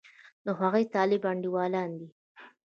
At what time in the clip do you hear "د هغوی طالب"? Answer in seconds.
0.45-1.21